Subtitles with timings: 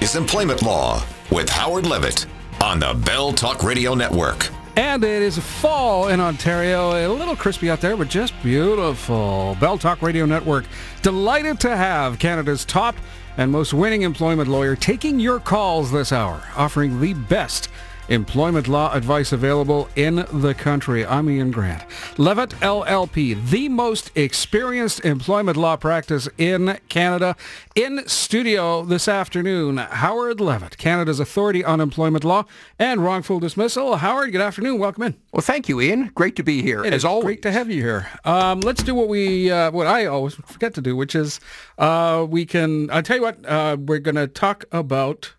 [0.00, 2.24] is Employment Law with Howard Levitt
[2.62, 4.48] on the Bell Talk Radio Network.
[4.76, 6.92] And it is fall in Ontario.
[6.92, 9.58] A little crispy out there, but just beautiful.
[9.60, 10.64] Bell Talk Radio Network.
[11.02, 12.96] Delighted to have Canada's top
[13.36, 17.68] and most winning employment lawyer taking your calls this hour, offering the best
[18.10, 21.06] employment law advice available in the country.
[21.06, 21.84] I'm Iain Grant.
[22.18, 27.36] Levitt LLP, the most experienced employment law practice in Canada.
[27.76, 32.44] In studio this afternoon, Howard Levitt, Canada's authority on employment law
[32.78, 33.96] and wrongful dismissal.
[33.96, 34.80] Howard, good afternoon.
[34.80, 35.14] Welcome in.
[35.32, 36.10] Well, thank you, Iain.
[36.14, 37.24] Great to be here, It as is always.
[37.24, 38.08] Great to have you here.
[38.24, 41.38] Um, let's do what we, uh, what I always forget to do, which is
[41.78, 42.90] uh, we can.
[42.90, 43.46] I'll tell you what.
[43.46, 45.34] Uh, we're going to talk about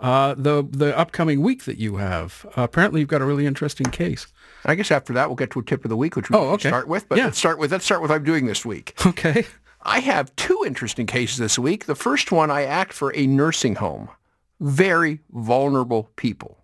[0.00, 2.44] uh, the the upcoming week that you have.
[2.56, 4.26] Uh, apparently, you've got a really interesting case.
[4.64, 6.40] I guess after that, we'll get to a tip of the week, which we Oh,
[6.40, 6.68] can okay.
[6.68, 7.08] start with.
[7.08, 7.24] But Yeah.
[7.26, 8.94] let's start with let's start with what I'm doing this week.
[9.06, 9.46] Okay.
[9.86, 11.84] I have two interesting cases this week.
[11.84, 14.08] The first one, I act for a nursing home.
[14.58, 16.56] Very vulnerable people.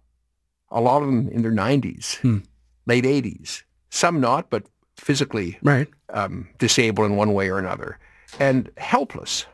[0.70, 2.38] A lot of them in their 90s, Hmm.
[2.86, 3.62] late 80s.
[3.90, 4.64] Some not, but
[4.96, 5.88] physically Right.
[6.10, 7.98] um, disabled in one way or another
[8.38, 9.44] and helpless.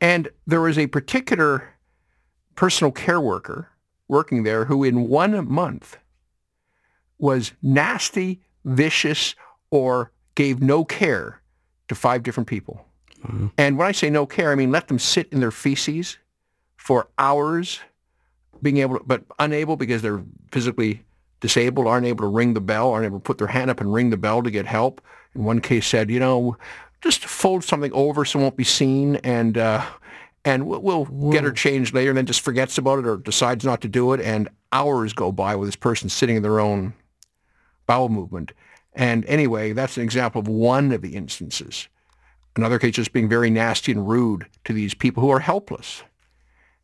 [0.00, 1.71] And there was a particular
[2.54, 3.68] personal care worker
[4.08, 5.96] working there who in one month
[7.18, 9.34] was nasty, vicious,
[9.70, 11.40] or gave no care
[11.88, 12.84] to five different people.
[13.56, 16.18] And when I say no care, I mean let them sit in their feces
[16.76, 17.80] for hours,
[18.60, 21.02] being able to, but unable because they're physically
[21.40, 23.92] disabled, aren't able to ring the bell, aren't able to put their hand up and
[23.92, 25.00] ring the bell to get help.
[25.34, 26.56] In one case said, you know,
[27.00, 29.84] just fold something over so it won't be seen and uh,
[30.44, 33.64] and we'll, we'll get her changed later and then just forgets about it or decides
[33.64, 36.94] not to do it and hours go by with this person sitting in their own
[37.86, 38.52] bowel movement.
[38.94, 41.88] And anyway, that's an example of one of the instances.
[42.56, 46.02] Another case just being very nasty and rude to these people who are helpless.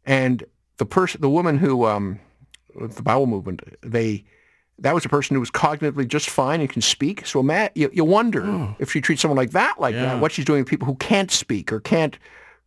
[0.06, 0.44] And
[0.78, 2.20] the person, the woman who, um,
[2.80, 4.24] the bowel movement, they,
[4.78, 7.26] that was a person who was cognitively just fine and can speak.
[7.26, 10.02] So Matt, you, you wonder if she treats someone like that, like Yeah.
[10.02, 12.16] that, what she's doing with people who can't speak or can't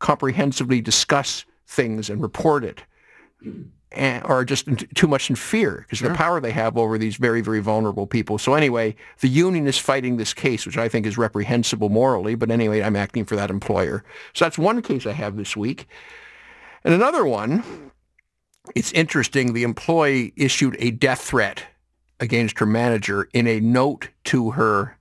[0.01, 2.83] comprehensively discuss things and report it,
[3.93, 6.97] and, or just in, too much in fear because of the power they have over
[6.97, 8.37] these very, very vulnerable people.
[8.37, 12.35] So anyway, the union is fighting this case, which I think is reprehensible morally.
[12.35, 14.03] But anyway, I'm acting for that employer.
[14.33, 15.87] So that's one case I have this week.
[16.83, 17.91] And another one,
[18.75, 19.53] it's interesting.
[19.53, 21.65] The employee issued a death threat
[22.19, 24.97] against her manager in a note to her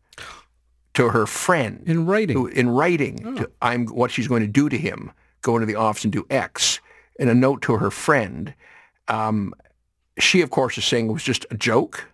[0.94, 2.36] to her friend In writing.
[2.36, 5.12] who- in writing to, I'm what she's going to do to him,
[5.42, 6.80] go into the office and do X,
[7.18, 8.54] in a note to her friend.
[9.08, 9.54] Um,
[10.18, 12.06] she, of course, is saying it was just a joke.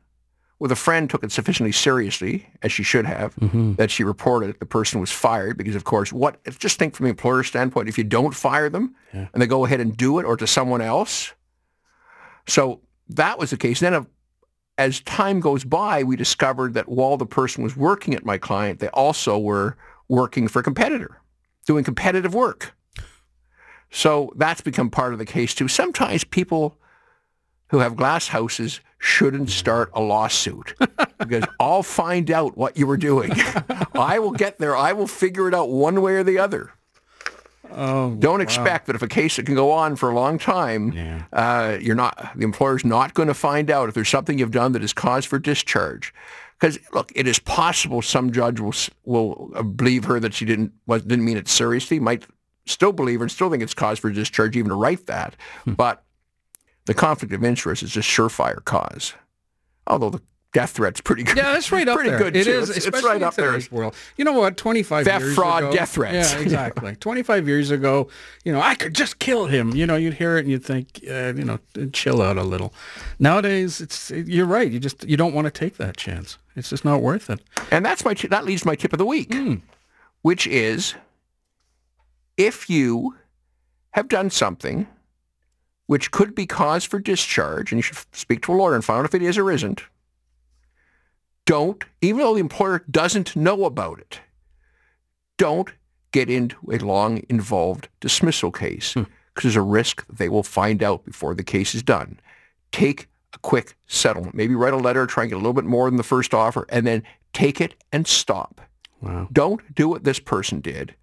[0.59, 3.35] Well, the friend took it sufficiently seriously, as she should have,
[3.77, 4.59] that she reported it.
[4.59, 6.43] The person was fired because, of course, what?
[6.59, 9.81] Just think from the employer's standpoint, if you don't fire them and they go ahead
[9.81, 11.33] and do it, or to someone else.
[12.49, 13.81] So that was the case.
[13.81, 14.07] Then,
[14.79, 18.79] as time goes by, we discovered that while the person was working at my client,
[18.79, 19.77] they also were
[20.09, 21.21] working for a competitor,
[21.67, 22.75] doing competitive work.
[23.91, 25.69] So that's become part of the case too.
[25.69, 26.77] Sometimes people
[27.69, 30.75] who have glass houses shouldn't start a lawsuit
[31.19, 33.33] because I'll find out what you were doing.
[33.95, 34.77] I will get there.
[34.77, 36.73] I will figure it out one way or the other.
[37.73, 40.93] Oh, Don't expect that if a case that can go on for a long time,
[40.93, 41.23] Yeah.
[41.33, 44.73] uh, you're not the employer's not going to find out if there's something you've done
[44.73, 46.13] that is cause for discharge.
[46.59, 50.73] Because look, it is possible some judge will will uh, believe her that she didn't
[50.87, 52.25] was, didn't mean it seriously, might
[52.65, 55.37] still believe her and still think it's cause for discharge even to write that.
[55.67, 56.03] But
[56.87, 59.15] the conflict of interest is just surefire cause.
[59.87, 60.23] Although the
[60.57, 61.37] death threat's pretty good.
[61.37, 62.19] Yeah, that's right up pretty there.
[62.19, 62.51] good It too.
[62.51, 63.59] is, It's, it's right in up there.
[63.71, 63.95] world.
[64.17, 64.57] You know what?
[64.57, 66.33] Twenty-five Theft, years fraud, ago, death threats.
[66.33, 66.97] Yeah, exactly.
[67.01, 68.09] Twenty-five years ago,
[68.43, 69.73] you know, I could just kill him.
[69.77, 71.59] You know, you'd hear it and you'd think, uh, you know,
[71.93, 72.73] chill out a little.
[73.19, 74.71] Nowadays, it's you're right.
[74.71, 76.39] You just you don't want to take that chance.
[76.57, 77.41] It's just not worth it.
[77.71, 79.35] And that's my that leads to my tip of the week,
[80.23, 80.95] which is
[82.39, 83.15] if you
[83.91, 84.87] have done something
[85.87, 88.99] which could be cause for discharge, and you should speak to a lawyer and find
[89.01, 89.83] out if it is or isn't,
[91.47, 94.21] don't, even though the employer doesn't know about it,
[95.39, 95.71] don't
[96.13, 99.03] get into a long involved dismissal case hmm.
[99.35, 102.21] because there's a risk they will find out before the case is done.
[102.73, 104.35] Take a quick settlement.
[104.35, 106.67] Maybe write a letter, try and get a little bit more than the first offer,
[106.69, 107.03] and then
[107.33, 108.61] take it and stop.
[109.01, 109.29] Wow.
[109.33, 110.95] Don't do what this person did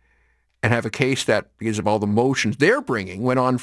[0.61, 3.59] and have a case that, because of all the motions they're bringing, went on,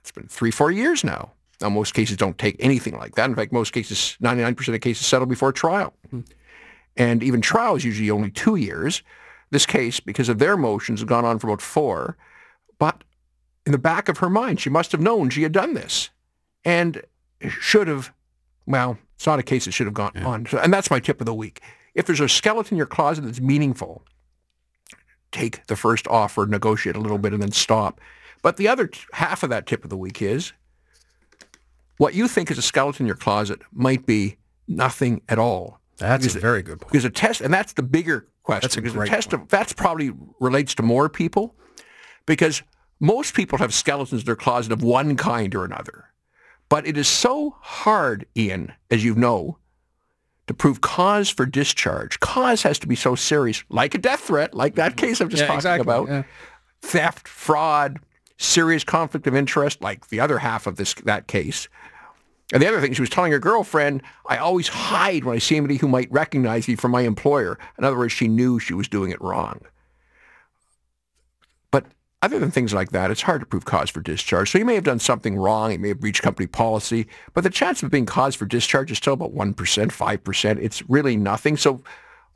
[0.00, 1.32] it's been three, four years now.
[1.60, 3.28] Now, most cases don't take anything like that.
[3.28, 5.92] In fact, most cases, 99% of cases settle before trial.
[6.10, 6.20] Hmm.
[6.96, 9.02] And even trial is usually only two years.
[9.50, 12.16] This case, because of their motions, has gone on for about four.
[12.78, 13.02] But
[13.66, 16.10] in the back of her mind, she must have known she had done this
[16.64, 17.02] and
[17.48, 18.12] should have,
[18.66, 20.46] well, it's not a case that should have gone on.
[20.46, 21.60] So, and that's my tip of the week.
[21.94, 24.04] If there's a skeleton in your closet that's meaningful,
[25.32, 28.00] take the first offer, negotiate a little bit, and then stop.
[28.42, 30.52] But the other t- half of that tip of the week is
[31.98, 34.36] what you think is a skeleton in your closet might be
[34.66, 35.80] nothing at all.
[35.98, 36.92] That's Because- a very good point.
[36.92, 38.62] Because a test, and that's the bigger question.
[38.62, 41.54] That's a because great test of, that's probably relates to more people,
[42.26, 42.62] because
[43.00, 46.06] most people have skeletons in their closet of one kind or another.
[46.68, 49.58] But it is so hard, Iain, as you know,
[50.46, 52.20] to prove cause for discharge.
[52.20, 55.06] Cause has to be so serious, like a death threat, like that mm-hmm.
[55.06, 56.08] case I'm just Yeah, talking exactly, about.
[56.08, 56.22] yeah.
[56.82, 57.98] Theft, fraud,
[58.38, 61.68] serious conflict of interest, like the other half of this that case.
[62.52, 65.56] And the other thing, she was telling her girlfriend, I always hide when I see
[65.56, 67.58] anybody who might recognize me from my employer.
[67.76, 69.60] In other words, she knew she was doing it wrong.
[71.70, 71.84] But
[72.22, 74.50] other than things like that, it's hard to prove cause for discharge.
[74.50, 75.72] So you may have done something wrong.
[75.72, 78.96] You may have breached company policy, but the chance of being cause for discharge is
[78.96, 80.58] still about 1%, 5%.
[80.58, 81.58] It's really nothing.
[81.58, 81.82] So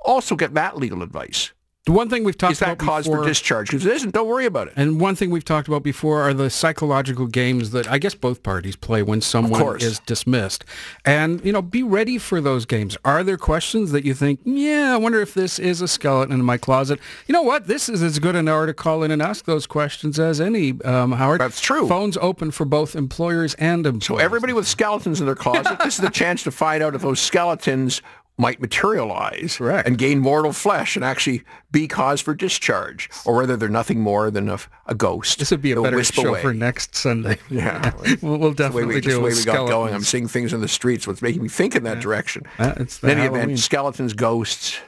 [0.05, 1.53] also get that legal advice.
[1.85, 3.67] The one thing we've talked Is that about cause before, for discharge?
[3.67, 4.15] Because it isn't.
[4.15, 4.75] Don't worry about it.
[4.77, 8.45] and one thing we've talked about before are the psychological games that I guess both
[8.45, 10.65] parties play when someone is dismissed.
[11.05, 12.97] And, you know, be ready for those games.
[13.05, 16.45] Are there questions that you think, yeah, I wonder if this is a skeleton in
[16.45, 17.01] my closet?
[17.27, 17.67] You know what?
[17.67, 20.81] This is as good an hour to call in and ask those questions as any,
[20.83, 21.41] um, Howard.
[21.41, 21.89] That's true.
[21.89, 24.07] Phones open for both employers and employees.
[24.07, 27.03] So everybody with skeletons in their closet, this is the chance to find out if
[27.03, 28.03] those skeletons
[28.43, 29.87] might materialize Correct.
[29.87, 34.31] and gain mortal flesh and actually be cause for discharge, or whether they're nothing more
[34.31, 35.39] than a, a ghost.
[35.39, 36.43] This would be a They'll better show away.
[36.43, 37.39] for next Sunday.
[37.49, 37.93] Yeah.
[38.23, 39.95] we'll, we'll definitely we, do the way we got going.
[39.95, 41.07] I'm seeing things in the streets.
[41.07, 42.45] What's making me think in that direction.
[42.59, 43.43] Uh, in any Halloween.
[43.43, 44.79] event, skeletons, ghosts.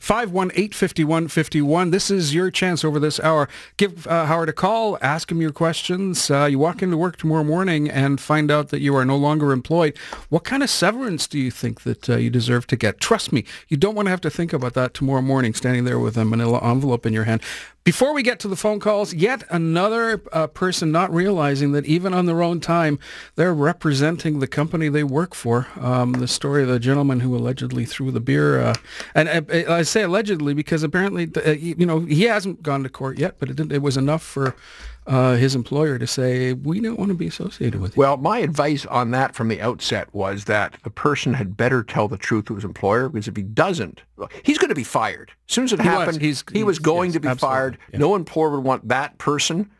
[0.00, 1.92] 877-518-5151.
[1.92, 3.48] This is your chance over this hour.
[3.76, 6.28] Give uh, Howard a call, ask him your questions.
[6.28, 9.52] Uh, you walk into work tomorrow morning and find out that you are no longer
[9.52, 9.96] employed.
[10.30, 12.98] What kind of severance do you think that uh, you deserve to get?
[12.98, 16.00] Trust me, you don't want to have to think about that tomorrow morning standing there
[16.00, 17.40] with a manila envelope in your hand.
[17.84, 22.14] Before we get to the phone calls, yet another uh, person not realizing that even
[22.14, 22.98] on their own time,
[23.34, 25.66] they're representing the company they work for.
[25.78, 28.74] Um, the story of the gentleman who allegedly threw the beer, uh,
[29.14, 33.18] and uh, I say allegedly because apparently, uh, you know, he hasn't gone to court
[33.18, 34.56] yet, but it, it was enough for
[35.06, 38.00] uh, his employer to say, we don't want to be associated with you.
[38.00, 42.08] Well, my advice on that from the outset was that the person had better tell
[42.08, 44.02] the truth to his employer because if he doesn't,
[44.42, 45.32] he's going to be fired.
[45.48, 45.86] As soon as it was.
[45.86, 47.54] happened, He's- he was going yes, to be absolutely.
[47.56, 47.78] fired.
[47.92, 47.98] Yeah.
[47.98, 49.70] No employer would want that person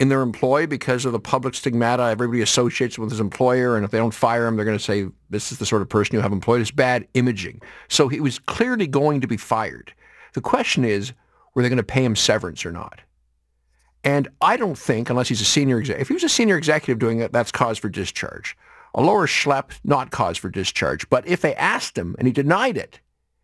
[0.00, 2.02] in their employ because of the public stigmata.
[2.02, 5.06] Everybody associates with his employer, and if they don't fire him, they're going to say,
[5.30, 6.60] this is the sort of person you have employed.
[6.60, 7.62] It's bad imaging.
[7.88, 9.94] So he was clearly going to be fired.
[10.32, 11.12] The question is,
[11.54, 13.00] were they going to pay him severance or not?
[14.04, 16.98] And I don't think, unless he's a senior executive, if he was a senior executive
[16.98, 18.56] doing it, that's cause for discharge.
[18.94, 21.08] A lower schlep, not cause for discharge.
[21.08, 23.00] But if they asked him and he denied it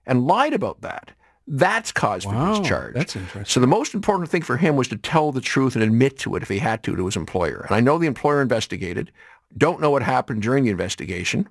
[0.06, 1.12] and lied about that,
[1.46, 2.94] that's cause Wow, for discharge.
[2.94, 3.44] that's interesting.
[3.46, 6.36] So the most important thing for him was to tell the truth and admit to
[6.36, 7.64] it if he had to to his employer.
[7.66, 9.10] And I know the employer investigated.
[9.56, 11.48] Don't know what happened during the investigation.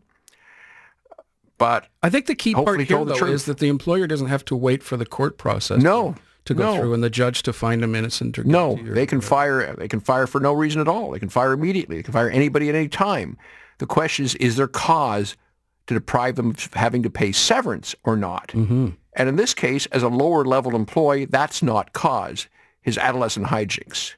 [1.57, 3.31] But I think the key part here, though, truth.
[3.31, 6.15] is that the employer doesn't have to wait for the court process no,
[6.49, 6.81] to go no.
[6.81, 9.75] through and the judge to find him innocent or No, guilty or they can fire.
[9.75, 11.11] They can fire for no reason at all.
[11.11, 11.97] They can fire immediately.
[11.97, 13.37] They can fire anybody at any time.
[13.77, 15.37] The question is: Is there cause
[15.85, 18.47] to deprive them of having to pay severance or not?
[18.47, 18.89] Mm-hmm.
[19.13, 22.47] And in this case, as a lower level employee, that's not cause.
[22.81, 24.15] His adolescent hijinks.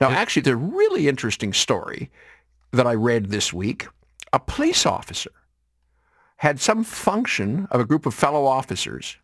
[0.00, 2.10] Now, actually, it's a really interesting story
[2.72, 3.88] that I read this week.
[4.32, 5.32] A police officer
[6.36, 9.18] had some function of a group of fellow officers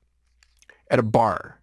[0.91, 1.60] at a bar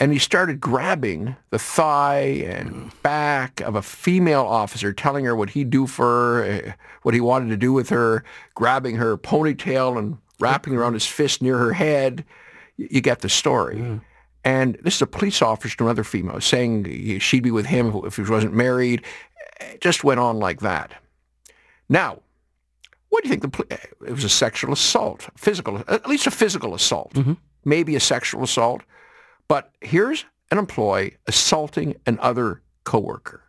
[0.00, 3.02] and he started grabbing the thigh and mm.
[3.02, 6.72] back of a female officer, telling her what he'd do for her, eh,
[7.02, 8.24] what he wanted to do with her,
[8.54, 12.24] grabbing her ponytail and wrapping around his fist near her head.
[12.76, 13.76] You get the story.
[13.76, 14.00] Mm.
[14.44, 18.16] And this is a police officer to another female saying she'd be with him if
[18.16, 19.02] he wasn't married.
[19.60, 20.92] Eh, it just went on like that.
[21.88, 22.20] Now,
[23.10, 23.42] what do you think?
[23.42, 27.34] The poli- eh, it was a sexual assault, physical, at least a physical assault, mm-hmm.
[27.64, 28.82] maybe a sexual assault.
[29.48, 33.42] But here's an employee assaulting another coworker.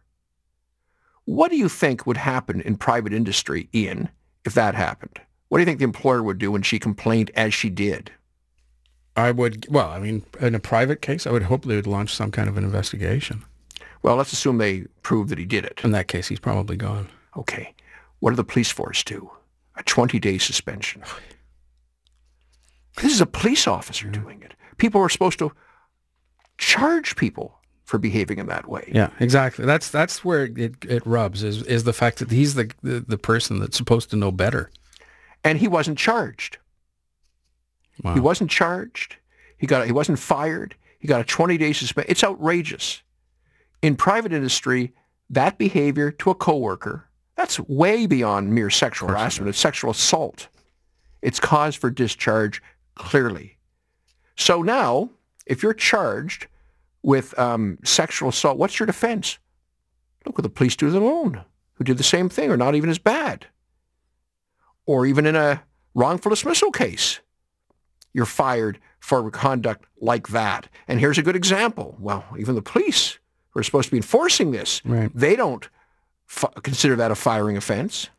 [1.25, 4.09] What do you think would happen in private industry, Iain,
[4.45, 5.19] if that happened?
[5.49, 8.11] What do you think the employer would do when she complained as she did?
[9.15, 12.13] I would, well, I mean, in a private case, I would hope they would launch
[12.13, 13.43] some kind of an investigation.
[14.03, 15.81] Well, let's assume they prove that he did it.
[15.83, 17.09] In that case, he's probably gone.
[17.37, 17.73] Okay.
[18.19, 19.31] What do the police force do?
[19.77, 21.03] A 20-day suspension.
[23.01, 24.53] This is a police officer doing it.
[24.77, 25.51] People are supposed to
[26.57, 28.91] charge people for behaving in that way.
[28.93, 29.65] Yeah, exactly.
[29.65, 33.17] That's that's where it, it rubs is is the fact that he's the, the the
[33.17, 34.71] person that's supposed to know better.
[35.43, 36.57] And he wasn't charged.
[38.03, 38.15] Wow.
[38.15, 39.17] He wasn't charged.
[39.57, 40.75] He got he wasn't fired.
[40.99, 42.09] He got a 20-day suspension.
[42.09, 43.03] It's outrageous.
[43.83, 44.93] In private industry,
[45.29, 49.49] that behavior to a coworker, that's way beyond mere sexual harassment.
[49.49, 50.47] It's sexual assault.
[51.21, 52.61] It's cause for discharge
[52.95, 53.57] clearly.
[54.35, 55.11] So now,
[55.45, 56.47] if you're charged
[57.03, 59.37] with um, sexual assault, what's your defense?
[60.25, 62.75] Look what the police do to their own, who did the same thing or not
[62.75, 63.45] even as bad.
[64.85, 67.19] Or even in a wrongful dismissal case,
[68.13, 70.67] you're fired for conduct like that.
[70.87, 71.95] And here's a good example.
[71.99, 75.11] Well, even the police who are supposed to be enforcing this, Right.
[75.13, 75.67] they don't
[76.29, 78.09] f- consider that a firing offense.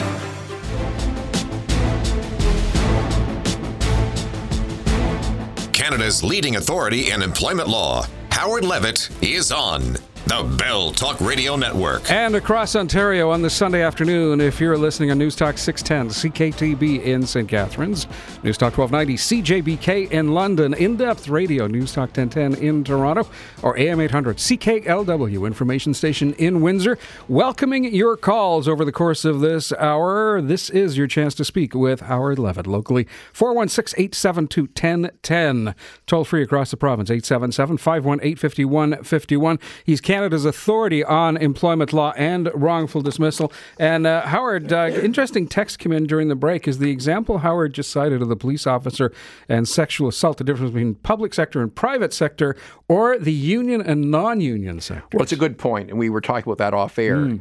[5.88, 9.97] Canada's leading authority in employment law, Howard Levitt, is on
[10.28, 12.11] the Bell Talk Radio Network.
[12.11, 17.02] And across Ontario on this Sunday afternoon, if you're listening on News Talk 610, CKTB
[17.02, 17.49] in St.
[17.49, 18.06] Catharines,
[18.42, 23.26] News Talk 1290, CJBK in London, In Depth Radio, News Talk 1010 in Toronto,
[23.62, 29.40] or AM 800, CKLW information station in Windsor, welcoming your calls over the course of
[29.40, 30.42] this hour.
[30.42, 35.75] This is your chance to speak with Howard Levitt locally, 416 872 1010.
[36.06, 39.58] Toll free across the province, 877 518 5151.
[39.85, 43.52] He's Canada's authority on employment law and wrongful dismissal.
[43.78, 46.66] And uh, Howard, uh, interesting text came in during the break.
[46.66, 49.12] Is the example Howard just cited of the police officer
[49.48, 52.56] and sexual assault the difference between public sector and private sector,
[52.88, 55.06] or the union and non-union sector?
[55.12, 57.38] Well, it's a good point, and we were talking about that off air.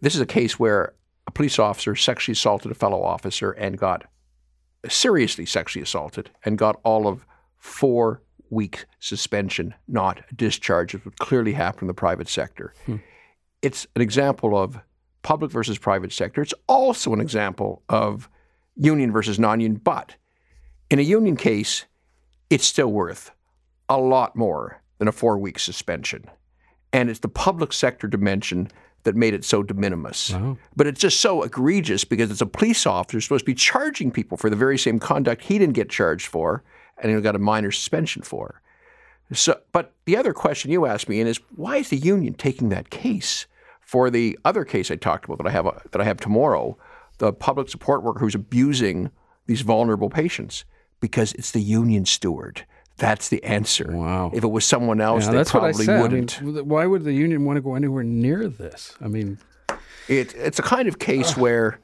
[0.00, 0.94] This is a case where
[1.26, 4.04] a police officer sexually assaulted a fellow officer and got
[4.88, 7.26] seriously sexually assaulted and got all of
[7.58, 12.74] four week suspension, not discharge, as would clearly happen in the private sector.
[12.86, 12.96] Hmm.
[13.62, 14.78] It's an example of
[15.22, 16.42] public versus private sector.
[16.42, 18.28] It's also an example of
[18.76, 20.16] union versus non-union, but
[20.90, 21.84] in a union case,
[22.48, 23.30] it's still worth
[23.88, 26.28] a lot more than a four-week suspension
[26.92, 28.70] and it's the public sector dimension
[29.04, 30.32] that made it so de minimis.
[30.34, 30.58] Oh.
[30.76, 34.36] But it's just so egregious because it's a police officer supposed to be charging people
[34.36, 36.62] for the very same conduct he didn't get charged for
[37.02, 38.60] and he got a minor suspension for.
[39.32, 42.68] So, but the other question you asked me Iain, is why is the union taking
[42.70, 43.46] that case
[43.80, 46.76] for the other case I talked about that I have uh, that I have tomorrow,
[47.18, 49.10] the public support worker who's abusing
[49.46, 50.64] these vulnerable patients?
[51.00, 52.66] Because it's the union steward.
[52.98, 53.90] That's the answer.
[53.90, 54.30] Wow.
[54.34, 55.98] If it was someone else, Yeah, they probably said.
[55.98, 56.42] I wouldn't.
[56.42, 58.94] mean, why would the union want to go anywhere near this?
[59.00, 59.38] I mean,
[60.08, 61.78] It, it's a kind of case where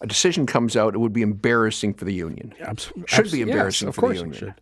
[0.00, 2.54] a decision comes out, it would be embarrassing for the union.
[2.60, 4.38] abs- Should abs- be embarrassing yes, of for the course it union.
[4.38, 4.54] should.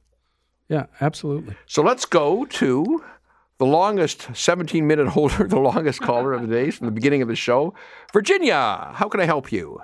[0.68, 1.54] Yeah, absolutely.
[1.66, 3.04] So let's go to
[3.59, 7.28] the longest 17 minute holder, the longest caller of the day from the beginning of
[7.28, 7.75] the show.
[8.12, 9.80] Virginia, how can I help you?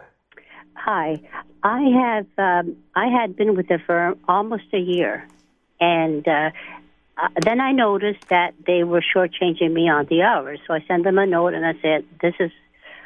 [0.74, 1.20] Hi,
[1.62, 5.26] I have um, I had been with the firm almost a year,
[5.80, 6.50] and uh,
[7.16, 10.58] uh, then I noticed that they were shortchanging me on the hours.
[10.66, 12.50] So I sent them a note and I said, "This is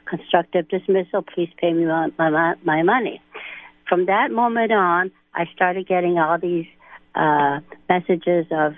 [0.08, 1.22] constructive dismissal.
[1.22, 3.20] Please pay me my my, my money."
[3.88, 6.66] From that moment on, I started getting all these
[7.14, 8.74] uh, messages of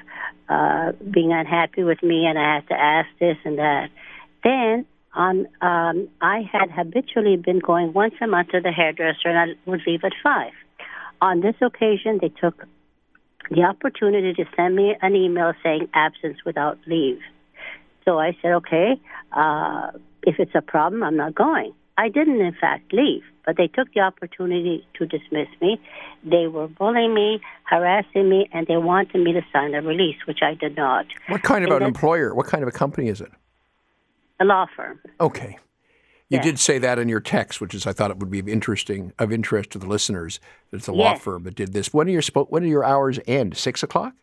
[0.48, 3.90] uh, being unhappy with me, and I had to ask this and that.
[4.42, 9.38] Then on, um, I had habitually been going once a month to the hairdresser, and
[9.38, 10.52] I would leave at five.
[11.20, 12.64] On this occasion, they took
[13.50, 17.20] the opportunity to send me an email saying absence without leave.
[18.04, 19.00] So I said, okay,
[19.32, 19.90] uh,
[20.22, 21.72] if it's a problem, I'm not going.
[21.98, 25.78] I didn't, in fact, leave, but they took the opportunity to dismiss me.
[26.24, 30.38] They were bullying me, harassing me, and they wanted me to sign a release, which
[30.42, 31.06] I did not.
[31.28, 32.34] What kind of And an employer?
[32.34, 33.30] What kind of a company is it?
[34.40, 34.98] A law firm.
[35.20, 35.58] Okay.
[36.30, 36.42] You Yeah.
[36.42, 39.12] did say that in your text, which is I thought it would be of interesting
[39.18, 40.38] of interest to the listeners.
[40.70, 41.92] That it's a law firm that did this.
[41.92, 43.56] When are your when do your hours end?
[43.56, 44.14] Six o'clock.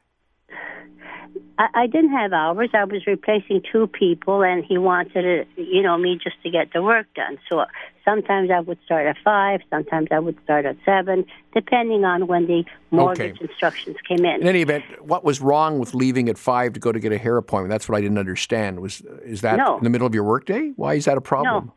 [1.59, 2.69] I, I didn't have hours.
[2.73, 6.71] I was replacing two people, and he wanted it, you know, me just to get
[6.73, 7.37] the work done.
[7.49, 7.65] So
[8.05, 12.47] sometimes I would start at five, sometimes I would start at seven, depending on when
[12.47, 13.45] the mortgage Okay.
[13.49, 14.41] instructions came in.
[14.41, 17.17] In any event, what was wrong with leaving at five to go to get a
[17.17, 17.71] hair appointment?
[17.71, 18.79] That's what I didn't understand.
[18.79, 19.77] Was is that No.
[19.77, 20.73] in the middle of your workday?
[20.75, 21.71] Why is that a problem?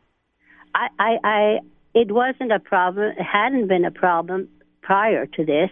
[0.75, 1.59] I, I, I,
[1.93, 3.13] it wasn't a problem.
[3.17, 4.47] It hadn't been a problem
[4.81, 5.69] prior to this,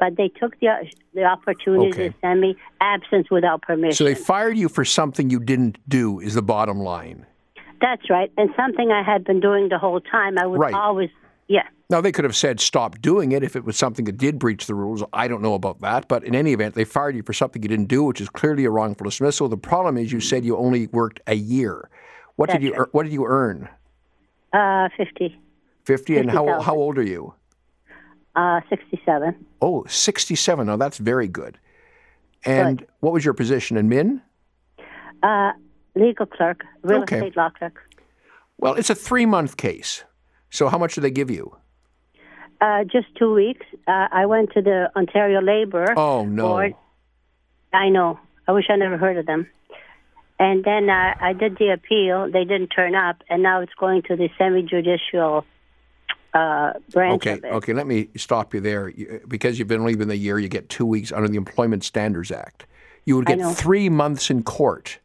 [0.00, 0.68] but they took the
[1.14, 2.08] the opportunity Okay.
[2.08, 3.92] to send me absence without permission.
[3.94, 6.18] So they fired you for something you didn't do.
[6.20, 7.26] Is the bottom line?
[7.80, 10.38] That's right, and something I had been doing the whole time.
[10.38, 10.74] I would Right.
[10.74, 11.10] always,
[11.48, 11.62] yeah.
[11.88, 14.66] Now they could have said stop doing it if it was something that did breach
[14.66, 15.02] the rules.
[15.12, 17.68] I don't know about that, but in any event, they fired you for something you
[17.68, 19.48] didn't do, which is clearly a wrongful dismissal.
[19.48, 21.88] The problem is you said you only worked a year.
[22.36, 22.88] What did you right.
[22.92, 23.68] What did you earn?
[24.52, 25.36] Uh, 50,
[25.84, 26.64] Fifty, and how 50,000.
[26.66, 27.34] how old are you?
[28.36, 29.34] Uh, 67.
[29.62, 30.66] Oh, 67.
[30.66, 31.58] Now that's very good.
[32.44, 34.22] And what was your position in Min?
[35.22, 35.52] Uh,
[35.94, 37.16] legal clerk, real Okay.
[37.16, 37.74] estate law clerk.
[38.58, 40.04] Well, it's a three month case.
[40.50, 41.54] So how much do they give you?
[42.60, 43.64] Uh, just two weeks.
[43.86, 46.48] Uh, I went to the Ontario Labor Oh no.
[46.48, 46.74] Board.
[47.72, 48.18] I know.
[48.48, 49.46] I wish I never heard of them.
[50.38, 52.30] And then uh, I did the appeal.
[52.32, 55.44] They didn't turn up, and now it's going to the semi-judicial
[56.34, 57.72] uh, branch Okay, okay.
[57.72, 58.92] Let me stop you there.
[59.26, 62.66] Because you've been been a year, you get two weeks under the Employment Standards Act.
[63.04, 64.98] You would get three months in court.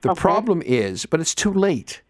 [0.00, 0.20] The Okay.
[0.20, 2.02] problem is, but it's too late.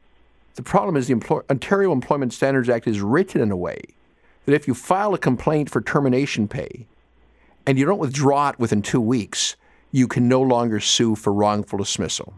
[0.54, 3.80] The problem is the Employ- Ontario Employment Standards Act is written in a way
[4.46, 6.86] that if you file a complaint for termination pay
[7.66, 9.56] and you don't withdraw it within two weeks,
[9.92, 12.32] you can no longer sue for wrongful dismissal.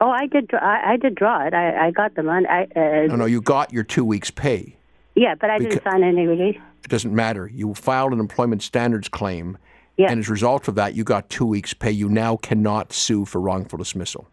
[0.00, 0.48] Oh, I did.
[0.48, 1.54] Draw, I, I did draw it.
[1.54, 2.46] I, I got the money.
[2.46, 4.76] I, uh, No, no, you got your two weeks' pay.
[5.16, 6.58] Yeah, but I didn't sign any release.
[6.84, 7.50] It doesn't matter.
[7.52, 9.58] You filed an employment standards claim,
[9.96, 10.10] Yeah.
[10.12, 11.90] and as a result of that, you got two weeks' pay.
[11.90, 14.28] You now cannot sue for wrongful dismissal.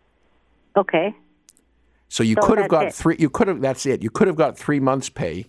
[0.78, 1.16] Okay.
[2.10, 2.94] So you So could have got it.
[2.94, 3.16] three.
[3.18, 3.62] You could have.
[3.62, 4.04] That's it.
[4.04, 5.48] You could have got three months' pay,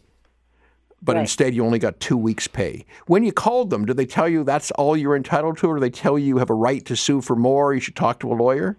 [1.02, 1.20] but Right.
[1.20, 2.86] instead you only got two weeks' pay.
[3.06, 5.82] When you called them, did they tell you that's all you're entitled to, or did
[5.82, 7.74] they tell you you have a right to sue for more?
[7.74, 8.78] You should talk to a lawyer.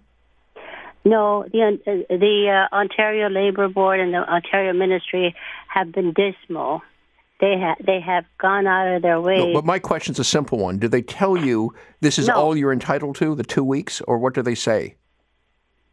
[1.06, 5.36] No, the uh, the uh, Ontario Labor Board and the Ontario Ministry
[5.68, 6.82] have been dismal.
[7.40, 9.38] They ha- they have gone out of their way.
[9.38, 10.80] No, but my question's a simple one.
[10.80, 12.34] Do they tell you this is No.
[12.36, 14.96] all you're entitled to, the two weeks, or what do they say?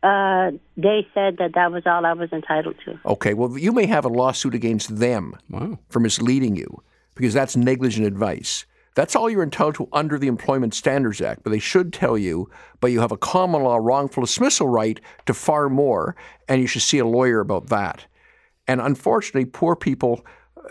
[0.05, 2.99] uh, they said that that was all I was entitled to.
[3.07, 5.79] Okay, well, you may have a lawsuit against them Wow.
[5.91, 6.83] for misleading you
[7.15, 8.67] because that's negligent advice.
[8.95, 12.51] That's all you're entitled to under the Employment Standards Act, but they should tell you,
[12.81, 16.15] but you have a common law wrongful dismissal right to far more,
[16.49, 18.05] and you should see a lawyer about that.
[18.69, 20.25] And unfortunately, poor people,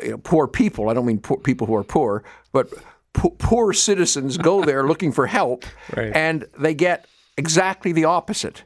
[0.04, 2.70] you know, poor people, I don't mean poor people who are poor, but
[3.14, 6.16] po- poor citizens go there looking for help, Right.
[6.16, 7.08] and they get
[7.38, 8.66] exactly the opposite.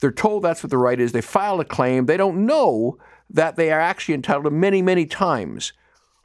[0.00, 1.12] They're told that's what the right is.
[1.12, 2.06] They file a claim.
[2.06, 2.98] They don't know
[3.30, 5.72] that they are actually entitled to many, many times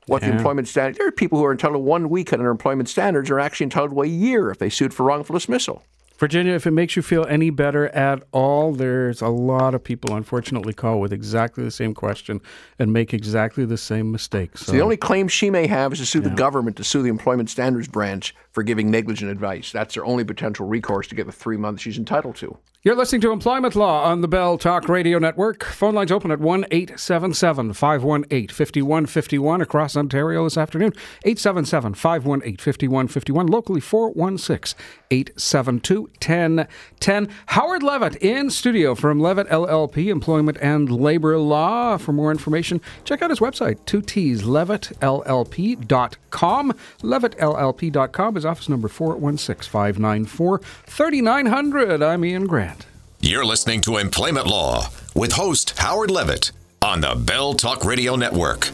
[0.07, 0.97] what the employment standard.
[0.97, 3.91] There are people who are entitled to one week under employment standards are actually entitled
[3.91, 5.83] to a year if they sued for wrongful dismissal.
[6.21, 10.15] Virginia, if it makes you feel any better at all, there's a lot of people
[10.15, 12.39] unfortunately call with exactly the same question
[12.77, 14.55] and make exactly the same mistake.
[14.55, 17.09] So, The only claim she may have is to sue the government, to sue the
[17.09, 19.71] employment standards branch for giving negligent advice.
[19.71, 22.55] That's her only potential recourse to get the three months she's entitled to.
[22.83, 25.63] You're listening to Employment Law on the Bell Talk Radio Network.
[25.63, 30.91] Phone lines open at 1 877 518 5151 across Ontario this afternoon.
[31.23, 33.47] 877 518 5151.
[33.47, 34.79] Locally 416
[35.11, 37.29] 872 1010.
[37.47, 41.97] Howard Levitt in studio from Levitt LLP, Employment and Labor Law.
[41.97, 46.73] For more information, check out his website, 2T's, levittllp.com.
[47.01, 48.35] Levittllp.com.
[48.35, 52.01] His office number 416 594 3900.
[52.01, 52.85] I'm Iain Grant.
[53.19, 58.69] You're listening to Employment Law with host Howard Levitt on the Bell Talk Radio Network.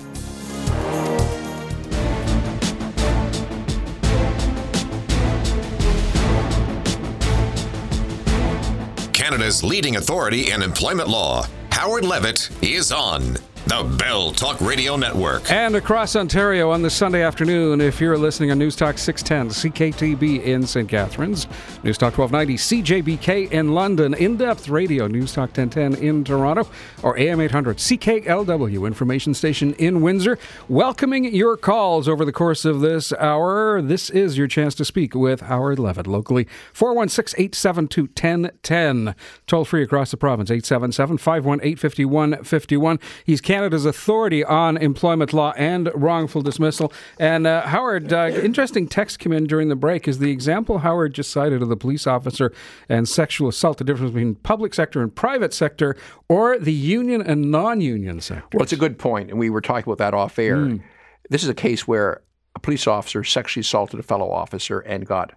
[9.27, 13.35] Canada's leading authority in employment law, Howard Levitt, is on
[13.67, 15.51] the Bell Talk Radio Network.
[15.51, 20.41] And across Ontario on this Sunday afternoon, if you're listening on News Talk 610 CKTB
[20.41, 20.87] in St.
[20.87, 21.47] Catharines,
[21.83, 26.69] News Talk 1290 CJBK in London, In Depth Radio, News Talk 1010 in Toronto,
[27.03, 32.79] or AM 800 CKLW information station in Windsor, welcoming your calls over the course of
[32.79, 33.81] this hour.
[33.81, 39.13] This is your chance to speak with Howard Levitt locally, 416 872 1010.
[39.45, 42.99] Toll free across the province, 877 518 5151.
[43.25, 46.93] He's Canada's authority on employment law and wrongful dismissal.
[47.19, 50.07] And uh, Howard, uh, interesting text came in during the break.
[50.07, 52.53] Is the example Howard just cited of the police officer
[52.87, 55.97] and sexual assault the difference between public sector and private sector,
[56.29, 58.45] or the union and non-union sector?
[58.53, 60.57] Well, it's a good point, and we were talking about that off air.
[60.57, 60.83] Mm.
[61.31, 62.21] This is a case where
[62.55, 65.33] a police officer sexually assaulted a fellow officer and got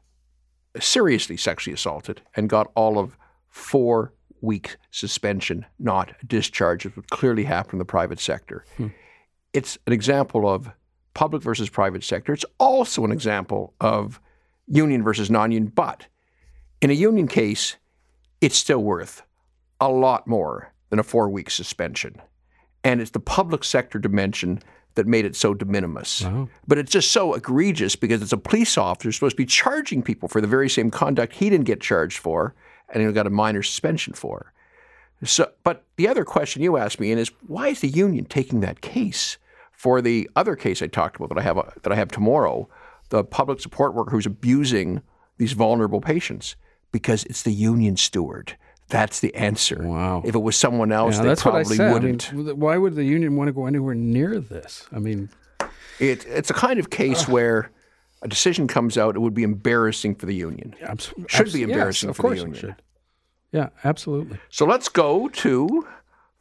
[0.78, 3.16] seriously sexually assaulted and got all of
[3.48, 8.64] four week suspension, not discharge, it would clearly happen in the private sector.
[8.76, 8.88] Hmm.
[9.52, 10.70] It's an example of
[11.14, 12.32] public versus private sector.
[12.32, 14.20] It's also an example of
[14.66, 15.72] union versus non union.
[15.74, 16.06] But
[16.80, 17.76] in a union case,
[18.40, 19.22] it's still worth
[19.80, 22.20] a lot more than a four week suspension.
[22.84, 24.62] And it's the public sector dimension
[24.94, 26.22] that made it so de minimis.
[26.24, 26.48] Wow.
[26.66, 30.28] But it's just so egregious because it's a police officer supposed to be charging people
[30.28, 32.54] for the very same conduct he didn't get charged for
[32.92, 34.52] and he got a minor suspension for.
[35.24, 38.60] So, but the other question you asked me, Iain is why is the union taking
[38.60, 39.36] that case
[39.72, 42.68] for the other case I talked about that I have uh, that I have tomorrow,
[43.10, 45.02] the public support worker who's abusing
[45.36, 46.56] these vulnerable patients?
[46.92, 48.56] Because it's the union steward.
[48.88, 49.80] That's the answer.
[49.82, 50.22] Wow.
[50.24, 52.32] If it was someone else, yeah, they probably wouldn't.
[52.32, 54.88] I mean, why would the union want to go anywhere near this?
[54.92, 55.28] I mean,
[56.00, 57.70] it, it's a kind of case uh, where
[58.22, 60.74] a decision comes out, it would be embarrassing for the union.
[60.82, 62.76] Abs- should abs- be embarrassing yes, for the union.
[63.52, 64.38] Yeah, absolutely.
[64.50, 65.86] So let's go to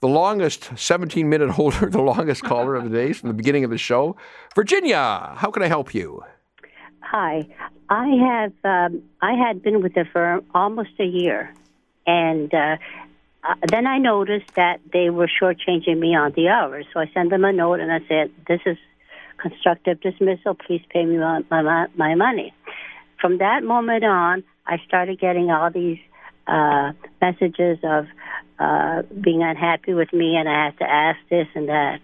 [0.01, 3.69] the longest 17 minute holder, the longest caller of the day from the beginning of
[3.69, 4.15] the show.
[4.55, 6.23] Virginia, how can I help you?
[7.01, 7.47] Hi.
[7.89, 11.51] I have um, I had been with the firm almost a year,
[12.05, 12.77] and uh,
[13.43, 16.85] uh, then I noticed that they were shortchanging me on the hours.
[16.93, 18.77] So I sent them a note and I said, "This is
[19.41, 20.55] constructive dismissal.
[20.55, 22.53] Please pay me my, my, my money.
[23.19, 25.99] From that moment on, I started getting all these
[26.47, 28.05] uh, messages of
[28.59, 31.99] uh, being unhappy with me, and I had to ask this and that.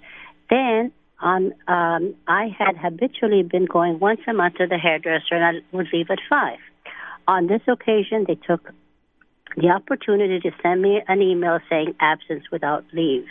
[0.49, 5.43] Then on, um, I had habitually been going once a month to the hairdresser, and
[5.43, 6.59] I would leave at five.
[7.27, 8.71] On this occasion, they took
[9.57, 13.25] the opportunity to send me an email saying absence without leave.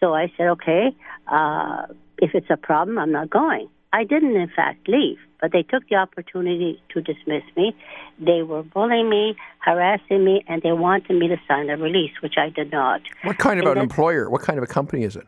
[0.00, 0.96] So I said, okay,
[1.28, 1.86] uh,
[2.24, 3.68] if it's a problem, I'm not going.
[3.92, 7.76] I didn't, in fact, leave, but they took the opportunity to dismiss me.
[8.18, 12.34] They were bullying me, harassing me, and they wanted me to sign a release, which
[12.38, 13.02] I did not.
[13.24, 14.30] What kind of and an employer?
[14.30, 15.26] What kind of a company is it?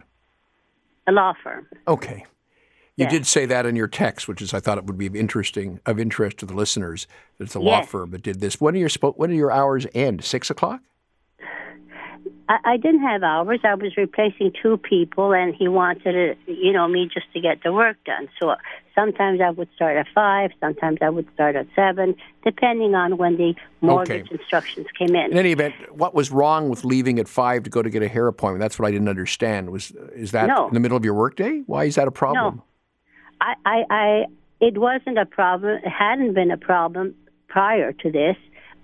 [1.07, 1.67] A law firm.
[1.87, 2.25] Okay.
[2.97, 3.13] You yes.
[3.13, 6.01] did say that in your text, which is I thought it would be interesting of
[6.01, 7.07] interest to the listeners.
[7.37, 7.67] That it's a yes.
[7.67, 8.59] law firm that did this.
[8.59, 10.25] When are your when are your hours end?
[10.25, 10.81] Six o'clock.
[12.49, 13.61] I, I didn't have hours.
[13.65, 17.63] I was replacing two people, and he wanted, it, you know, me just to get
[17.63, 18.29] the work done.
[18.39, 18.55] So
[18.95, 23.37] sometimes I would start at five, sometimes I would start at seven, depending on when
[23.37, 24.35] the mortgage okay.
[24.35, 25.33] instructions came in.
[25.33, 28.09] In any event, what was wrong with leaving at five to go to get a
[28.09, 28.61] hair appointment?
[28.61, 29.71] That's what I didn't understand.
[29.71, 30.69] Was is that no.
[30.69, 31.63] in the middle of your workday?
[31.67, 32.57] Why is that a problem?
[32.57, 32.65] No,
[33.41, 34.25] I, I, I,
[34.61, 35.81] it wasn't a problem.
[35.85, 37.15] It hadn't been a problem
[37.49, 38.37] prior to this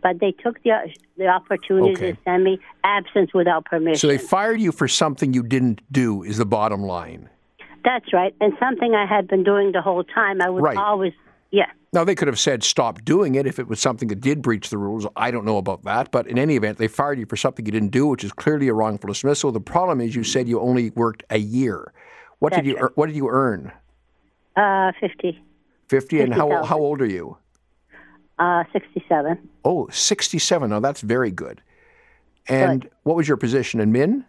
[0.02, 2.12] but they took the the opportunity okay.
[2.12, 3.98] to send me absence without permission.
[3.98, 6.22] So they fired you for something you didn't do.
[6.22, 7.28] Is the bottom line?
[7.84, 10.40] That's right, and something I had been doing the whole time.
[10.40, 10.76] I was right.
[10.76, 11.12] always
[11.50, 11.66] yeah.
[11.92, 14.70] Now they could have said stop doing it if it was something that did breach
[14.70, 15.06] the rules.
[15.14, 17.72] I don't know about that, but in any event, they fired you for something you
[17.72, 19.52] didn't do, which is clearly a wrongful dismissal.
[19.52, 21.92] The problem is you said you only worked a year.
[22.38, 22.92] What That's did you right.
[22.96, 23.72] What did you earn?
[24.56, 25.40] Uh, fifty.
[25.88, 27.36] Fifty, and how how old are you?
[28.38, 29.48] Uh, 67.
[29.64, 30.70] Oh, 67.
[30.70, 31.60] Now that's very good.
[32.48, 32.90] And good.
[33.04, 34.24] what was your position in MIN?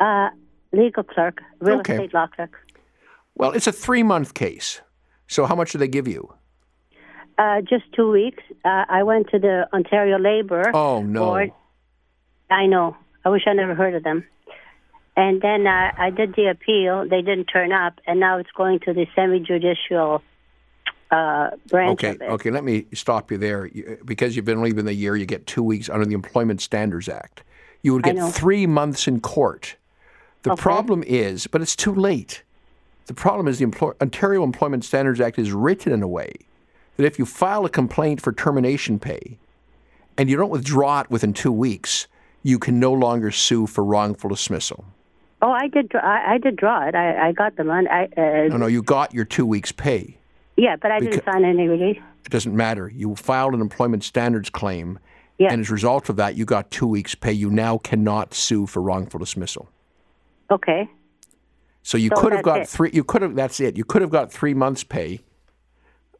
[0.00, 0.28] Uh,
[0.72, 1.94] legal clerk, real okay.
[1.94, 2.54] estate law clerk.
[3.34, 4.80] Well, it's a three month case.
[5.26, 6.32] So how much do they give you?
[7.38, 8.42] Uh, just two weeks.
[8.64, 11.24] Uh, I went to the Ontario Labor oh, no.
[11.24, 11.52] Board.
[12.50, 12.96] I know.
[13.24, 14.24] I wish I never heard of them.
[15.16, 17.08] And then uh, I did the appeal.
[17.08, 20.22] They didn't turn up, and now it's going to the semi-judicial
[21.10, 23.70] uh, branch okay, Okay, let me stop you there.
[24.04, 27.42] Because you've been leaving the year, you get two weeks under the Employment Standards Act.
[27.82, 29.76] You would get three months in court.
[30.42, 30.62] The okay.
[30.62, 32.42] problem is, but it's too late.
[33.06, 36.32] The problem is the Employ- Ontario Employment Standards Act is written in a way
[36.96, 39.38] that if you file a complaint for termination pay
[40.18, 42.08] and you don't withdraw it within two weeks,
[42.42, 44.84] you can no longer sue for wrongful dismissal.
[45.42, 45.94] Oh, I did.
[45.94, 46.94] I, I did draw it.
[46.94, 47.88] I, I got the money.
[47.88, 50.16] I, uh, no, no, you got your two weeks' pay.
[50.56, 52.00] Yeah, but I didn't sign any release.
[52.24, 52.90] It doesn't matter.
[52.94, 54.98] You filed an employment standards claim,
[55.38, 55.52] yeah.
[55.52, 57.32] and as a result of that, you got two weeks' pay.
[57.32, 59.68] You now cannot sue for wrongful dismissal.
[60.50, 60.88] Okay.
[61.82, 62.68] So you so could have got it.
[62.68, 62.90] three.
[62.92, 63.36] You could have.
[63.36, 63.76] That's it.
[63.76, 65.20] You could have got three months' pay,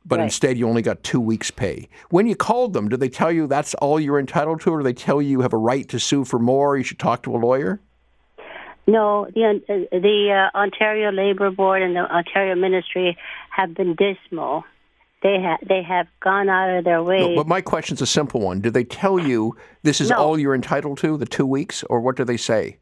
[0.05, 0.25] but right.
[0.25, 1.89] instead you only got two weeks' pay.
[2.11, 4.87] When you called them, did they tell you that's all you're entitled to, or did
[4.87, 6.77] they tell you you have a right to sue for more?
[6.77, 7.81] You should talk to a lawyer.
[8.87, 13.19] No, the uh, the uh, Ontario Labor Board and the Ontario Ministry
[13.57, 14.65] have been dismal.
[15.23, 17.21] They ha- they have gone out of their way.
[17.21, 18.61] No, but my question's a simple one.
[18.61, 20.17] Do they tell you this is No.
[20.17, 22.79] all you're entitled to, the two weeks, or what do they say?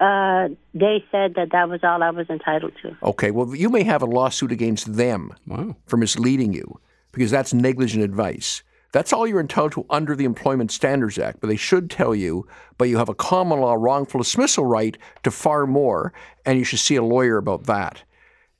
[0.00, 2.96] uh, they said that that was all I was entitled to.
[3.02, 5.74] Okay, well, you may have a lawsuit against them Wow.
[5.86, 6.78] for misleading you
[7.10, 8.62] because that's negligent advice.
[8.92, 12.46] That's all you're entitled to under the Employment Standards Act, but they should tell you,
[12.78, 16.12] but you have a common law wrongful dismissal right to far more,
[16.46, 18.04] and you should see a lawyer about that.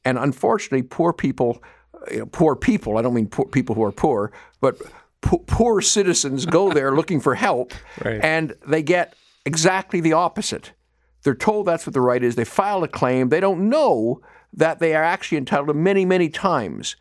[0.08, 1.62] And unfortunately, poor people,
[2.10, 4.80] you know, poor people, I don't mean poor people who are poor, but
[5.20, 7.72] po- poor citizens go there looking for help,
[8.04, 8.20] Right.
[8.22, 10.72] and they get exactly the opposite.
[11.24, 12.36] They're told that's what the right is.
[12.36, 13.28] They file a claim.
[13.28, 14.22] They don't know
[14.54, 16.96] that they are actually entitled to many, many times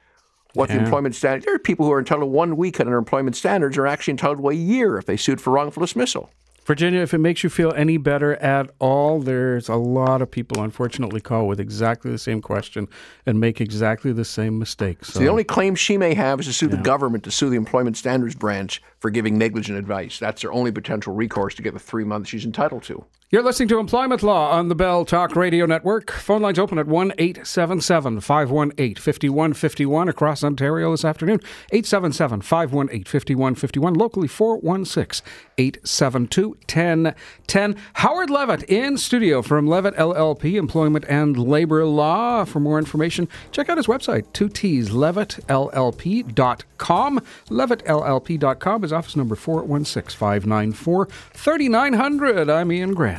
[0.53, 1.43] what the employment standard.
[1.45, 4.39] There are people who are entitled to one week under employment standards are actually entitled
[4.39, 6.29] to a year if they sued for wrongful dismissal.
[6.67, 10.61] Virginia, if it makes you feel any better at all, there's a lot of people
[10.61, 12.89] unfortunately call with exactly the same question
[13.25, 15.07] and make exactly the same mistakes.
[15.07, 17.49] So, So the only claim she may have is to sue the government, to sue
[17.49, 20.19] the Employment Standards Branch for giving negligent advice.
[20.19, 23.05] That's her only potential recourse to get the three months she's entitled to.
[23.29, 26.11] You're listening to Employment Law on the Bell Talk Radio Network.
[26.11, 31.41] Phone lines open at 1 877 518 5151 across Ontario this afternoon.
[31.73, 33.93] 877 518 5151.
[33.95, 37.75] Locally 416 872 1010.
[37.95, 42.45] Howard Levitt in studio from Levitt LLP, Employment and Labor Law.
[42.45, 47.19] For more information, check out his website, 2T's, levittllp.com.
[47.49, 48.81] Levittllp.com.
[48.83, 52.49] His office number 416 594 3900.
[52.49, 53.16] I'm Iain Grant.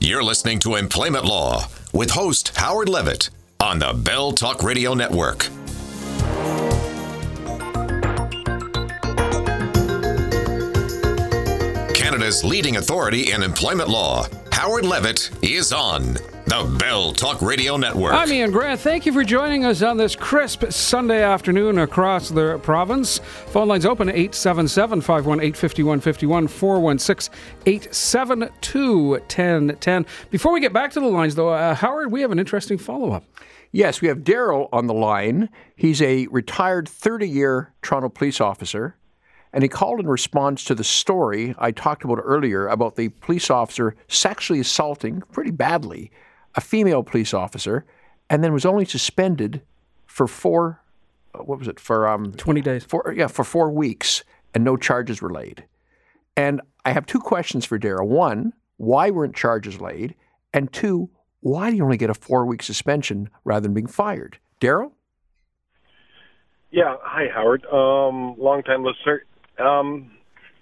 [0.00, 5.48] You're listening to Employment Law with host Howard Levitt on the Bell Talk Radio Network.
[11.96, 16.16] Canada's leading authority in employment law, Howard Levitt, is on
[16.48, 18.14] the Bell Talk Radio Network.
[18.14, 18.80] I'm Iain Grant.
[18.80, 23.18] Thank you for joining us on this crisp Sunday afternoon across the province.
[23.48, 27.34] Phone lines open 877 518 5151 416
[27.66, 30.06] 872 1010.
[30.30, 33.12] Before we get back to the lines, though, uh, Howard, we have an interesting follow
[33.12, 33.24] up.
[33.70, 35.50] Yes, we have Daryl on the line.
[35.76, 38.96] He's a retired 30 year Toronto police officer.
[39.52, 43.50] And he called in response to the story I talked about earlier about the police
[43.50, 46.10] officer sexually assaulting pretty badly
[46.54, 47.84] a female police officer
[48.30, 49.62] and then was only suspended
[50.06, 50.82] for four,
[51.34, 52.84] uh, what was it, for um, 20 days.
[52.84, 55.64] four, yeah, for four weeks and no charges were laid.
[56.36, 58.06] And I have two questions for Daryl.
[58.06, 60.14] One, why weren't charges laid?
[60.54, 64.38] And two, why do you only get a four week suspension rather than being fired?
[64.60, 64.92] Daryl?
[66.70, 67.64] Yeah, hi Howard.
[67.66, 69.24] Um, long time listener.
[69.58, 70.10] Um,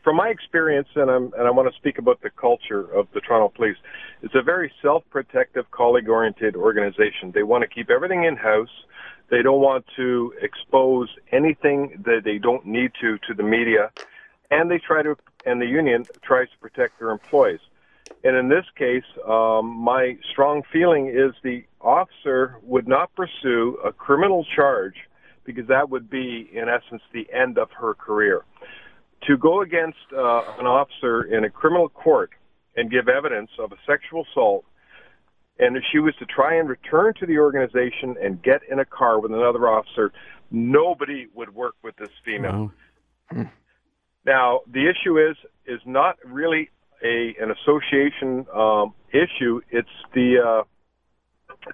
[0.07, 3.21] from my experience, and I'm and I want to speak about the culture of the
[3.21, 3.77] Toronto Police.
[4.23, 7.33] It's a very self-protective, colleague-oriented organization.
[7.35, 8.71] They want to keep everything in house.
[9.33, 13.91] They don't want to expose anything that they don't need to to the media,
[14.53, 17.59] and they try to and the union tries to protect their employees.
[18.23, 23.91] And in this case, um, my strong feeling is the officer would not pursue a
[23.93, 24.95] criminal charge
[25.45, 28.45] because that would be, in essence, the end of her career.
[29.27, 32.31] To go against uh, an officer in a criminal court
[32.77, 34.65] and give evidence of a sexual assault,
[35.59, 38.85] and if she was to try and return to the organization and get in a
[38.85, 40.13] car with another officer,
[40.51, 42.71] nobody would work with this female.
[44.25, 45.37] Now, the issue is
[45.67, 46.71] is not really
[47.03, 49.61] a an association um, issue.
[49.71, 50.63] It's the uh,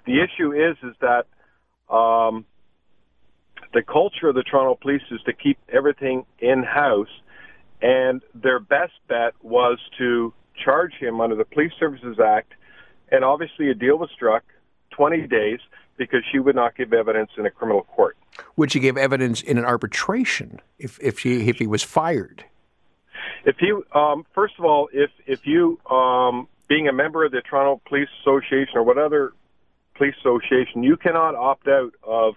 [0.05, 1.25] the issue is is that
[1.93, 2.45] um,
[3.73, 7.09] the culture of the Toronto Police is to keep everything in house,
[7.83, 12.53] and their best bet was to charge him under the Police Services Act,
[13.11, 14.43] and obviously a deal was struck,
[14.91, 15.59] 20 days,
[15.97, 18.17] because she would not give evidence in a criminal court.
[18.55, 22.45] Would she give evidence in an arbitration if, if, she, if he was fired?
[23.45, 27.41] If you, um, first of all, if if you, um, being a member of the
[27.41, 29.33] Toronto Police Association or what other
[29.95, 32.35] police association, you cannot opt out of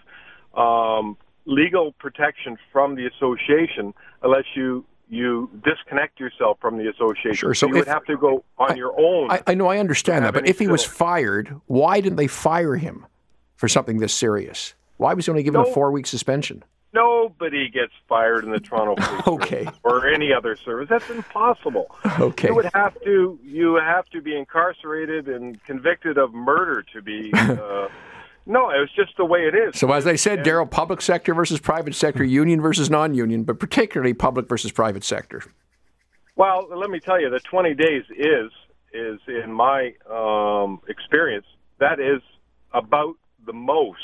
[0.55, 7.35] um, legal protection from the association unless you you disconnect yourself from the association.
[7.35, 9.31] Sure, so you would have to go on your own.
[9.31, 12.77] I, I know, I understand that, but if he was fired, why didn't they fire
[12.77, 13.07] him
[13.57, 14.75] for something this serious?
[14.97, 16.65] Why was he only given a four week suspension?
[16.93, 19.69] Nobody gets fired in the Toronto Police Okay.
[19.85, 20.89] Or any other service.
[20.89, 21.95] That's impossible.
[22.19, 22.49] Okay.
[22.49, 27.33] You would have to you have to be incarcerated and convicted of murder to be.
[27.47, 27.89] Uh,
[28.47, 29.79] no, it was just the way it is.
[29.79, 33.59] So, as I said, Daryl, public sector versus private sector, union versus non union, but
[33.59, 35.43] particularly public versus private sector.
[36.37, 38.53] Well, let me tell you, the 20 days is
[38.93, 41.47] is, in my um, experience,
[41.81, 42.23] that is
[42.73, 44.01] about the most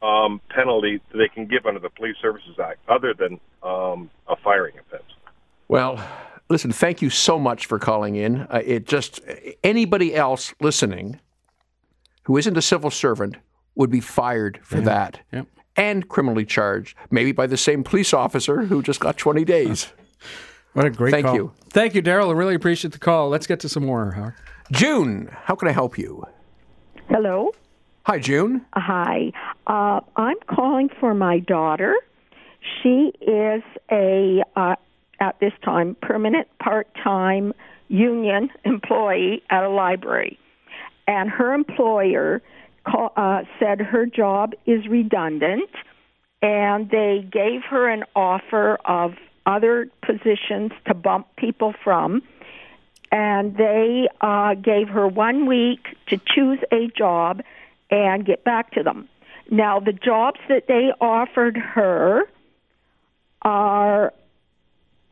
[0.00, 4.74] um, penalty they can give under the Police Services Act, other than um, a firing
[4.78, 5.10] offense.
[5.68, 6.02] Well,
[6.48, 8.42] listen, thank you so much for calling in.
[8.42, 9.20] Uh, it just,
[9.62, 11.20] anybody else listening
[12.24, 13.36] who isn't a civil servant
[13.74, 15.46] would be fired for that Yep.
[15.76, 19.92] and criminally charged, maybe by the same police officer who just got 20 days.
[20.74, 21.16] What a great call.
[21.20, 21.34] Thank call.
[21.34, 21.52] you.
[21.68, 22.30] Thank you, Daryl.
[22.30, 23.28] I really appreciate the call.
[23.28, 24.34] Let's get to some more, Howard.
[24.70, 26.24] June, how can I help you?
[27.10, 27.50] Hello.
[28.06, 28.64] Hi, June.
[28.72, 29.32] Hi.
[29.66, 31.94] Uh, I'm calling for my daughter.
[32.82, 34.76] She is a, uh,
[35.20, 37.52] at this time, permanent part time
[37.88, 40.38] union employee at a library.
[41.06, 42.42] And her employer
[42.86, 45.70] call, uh, said her job is redundant,
[46.40, 49.14] and they gave her an offer of
[49.46, 52.22] other positions to bump people from
[53.12, 57.42] and they uh, gave her one week to choose a job
[57.90, 59.06] and get back to them.
[59.50, 62.22] Now, the jobs that they offered her
[63.42, 64.14] are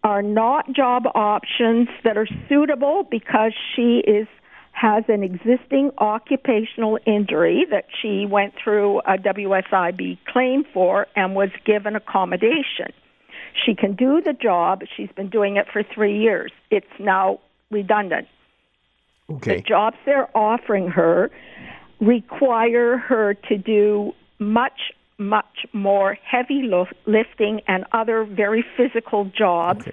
[0.03, 4.27] are not job options that are suitable because she is
[4.73, 11.51] has an existing occupational injury that she went through a WSIB claim for and was
[11.65, 12.93] given accommodation.
[13.67, 14.83] She can do the job.
[14.97, 16.53] She's been doing it for three years.
[16.71, 18.29] It's now redundant.
[19.31, 19.57] Okay.
[19.57, 21.31] The jobs they're offering her
[22.01, 26.63] require her to do much, much more heavy
[27.07, 29.85] lifting and other very physical jobs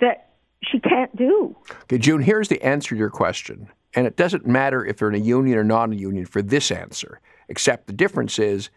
[0.00, 0.30] that
[0.62, 1.54] she can't do.
[1.82, 3.68] Okay, June, here's the answer to your question.
[3.96, 6.70] And it doesn't matter if they're in a union or not a union for this
[6.70, 8.68] answer, except the difference is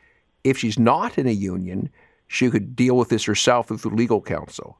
[0.45, 1.89] if she's not in a union,
[2.27, 4.77] she could deal with this herself through legal counsel.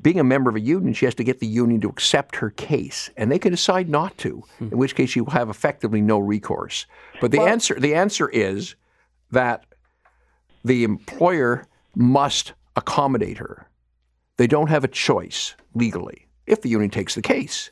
[0.00, 2.50] Being a member of a union, she has to get the union to accept her
[2.50, 4.68] case, and they can decide not to, hmm.
[4.70, 6.86] in which case she will have effectively no recourse.
[7.20, 8.76] But the answer the answer is
[9.30, 9.64] that
[10.64, 13.68] the employer must accommodate her.
[14.36, 17.70] They don't have a choice legally if the union takes the case.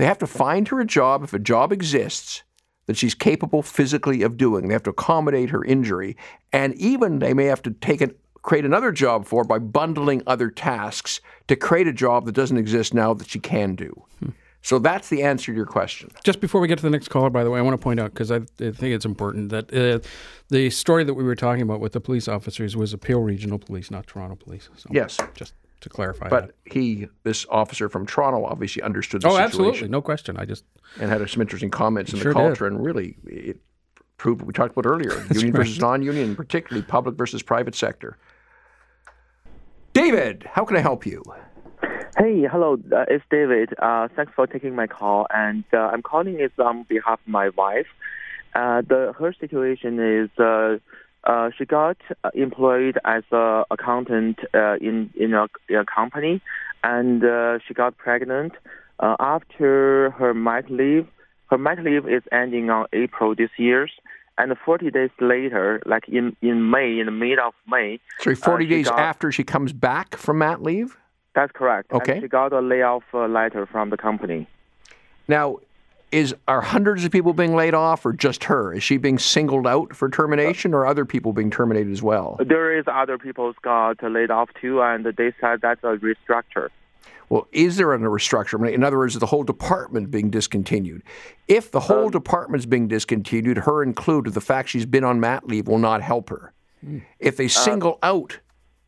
[0.00, 2.42] They have to find her a job if a job exists
[2.86, 4.66] that she's capable physically of doing.
[4.66, 6.16] They have to accommodate her injury,
[6.54, 10.22] and even they may have to take an, create another job for her by bundling
[10.26, 14.06] other tasks to create a job that doesn't exist now that she can do.
[14.62, 16.10] So that's the answer to your question.
[16.24, 18.00] Just before we get to the next caller, by the way, I want to point
[18.00, 19.98] out because I, I think it's important that uh,
[20.48, 23.58] the story that we were talking about with the police officers was a Peel Regional
[23.58, 24.70] Police, not Toronto Police.
[24.78, 25.18] So Yes.
[25.34, 26.28] just to clarify.
[26.28, 26.72] But that.
[26.72, 30.36] he, this officer from Toronto, obviously understood the oh, situation absolutely, no question.
[30.36, 30.64] I just
[31.00, 32.46] and had some interesting comments in Sure the did.
[32.46, 33.58] culture, and really it
[34.16, 38.16] proved what we talked about earlier: union versus non-union, particularly public versus private sector.
[39.92, 41.22] David, how can I help you?
[42.16, 43.72] Hey, hello, uh, it's David.
[43.78, 47.50] Uh, thanks for taking my call, and uh, I'm calling is on behalf of my
[47.50, 47.86] wife.
[48.54, 50.28] Uh, the her situation is
[51.24, 56.40] uh, she got uh, employed as a accountant uh, in in a, in a company,
[56.82, 58.52] and uh, she got pregnant.
[58.98, 61.06] Uh, after her mat leave,
[61.50, 63.88] her mat leave is ending on April this year,
[64.36, 68.64] and 40 days later, like in in May, in the mid of May, Sorry, 40
[68.64, 70.96] she days got- after she comes back from mat leave?
[71.34, 71.92] that's correct.
[71.92, 72.14] Okay.
[72.14, 74.48] And she got a layoff letter from the company.
[75.28, 75.58] Now,
[76.12, 78.74] is are hundreds of people being laid off or just her?
[78.74, 82.36] Is she being singled out for termination or other people being terminated as well?
[82.40, 86.68] There is other people got uh, laid off too, and they said that's a restructure.
[87.28, 88.72] Well, is there a restructure?
[88.72, 91.02] In other words, is the whole department being discontinued?
[91.46, 95.46] If the whole um, department's being discontinued, her included, the fact she's been on mat
[95.46, 96.52] leave will not help her.
[96.84, 96.98] Hmm.
[97.20, 98.40] If they uh, single out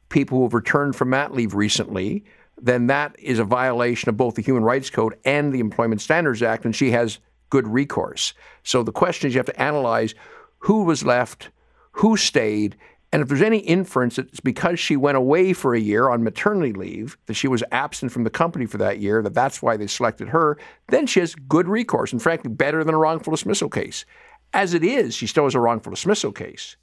[0.09, 2.25] people who have returned from mat leave recently,
[2.61, 6.43] then that is a violation of both the Human Rights Code and the Employment Standards
[6.43, 7.19] Act, and she has
[7.51, 8.35] good recourse.
[8.63, 10.15] So the question is you have to analyze
[10.59, 11.51] who was left,
[11.93, 12.77] who stayed,
[13.13, 16.25] and if there's any inference that it's because she went away for a year on
[16.25, 19.77] maternity leave, that she was absent from the company for that year, that that's why
[19.77, 20.57] they selected her,
[20.89, 24.07] then she has good recourse, and frankly, better than a wrongful dismissal case.
[24.55, 26.77] As it is, she still has a wrongful dismissal case.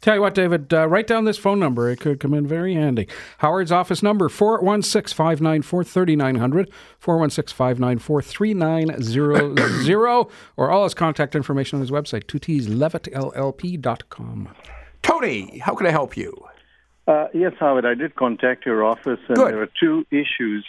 [0.00, 1.90] Tell you what, David, uh, write down this phone number.
[1.90, 3.08] It could come in very handy.
[3.38, 6.70] Howard's office number, 416 594 3900,
[7.00, 10.26] 416 594 3900,
[10.56, 14.48] or all his contact information on his website, 2tslevittllp.com.
[15.02, 16.46] Tony, how can I help you?
[17.08, 19.52] Uh, yes, Howard, I did contact your office, and Good.
[19.52, 20.64] there are two issues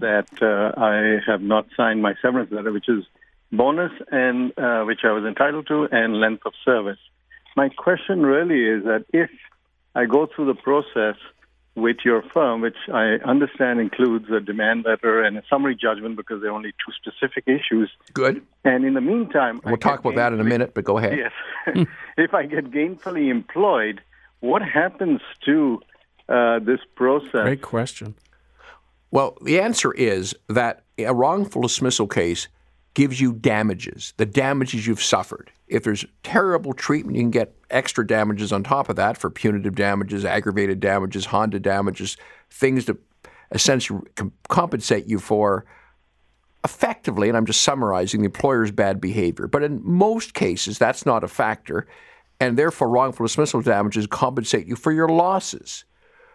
[0.00, 3.04] that uh, I have not signed my severance letter, which is
[3.52, 6.98] bonus and uh, which I was entitled to, and length of service.
[7.56, 9.30] My question really is that if
[9.94, 11.16] I go through the process
[11.74, 16.40] with your firm, which I understand includes a demand letter and a summary judgment because
[16.40, 17.90] there are only two specific issues.
[18.12, 18.42] Good.
[18.64, 21.18] And in the meantime, We'll I talk about that in a minute, but go ahead.
[21.18, 21.86] Yes.
[22.18, 24.00] if I get gainfully employed,
[24.40, 25.80] what happens to
[26.28, 27.42] uh, this process?
[27.42, 28.14] Great question.
[29.10, 32.48] Well, the answer is that a wrongful dismissal case
[32.96, 35.50] gives you damages, the damages you've suffered.
[35.68, 39.74] If there's terrible treatment, you can get extra damages on top of that for punitive
[39.74, 42.16] damages, aggravated damages, Honda damages,
[42.50, 42.96] things to
[43.52, 45.66] essentially com- compensate you for
[46.64, 49.46] effectively, and I'm just summarizing the employer's bad behavior.
[49.46, 51.86] But in most cases, that's not a factor,
[52.40, 55.84] and therefore wrongful dismissal damages compensate you for your losses.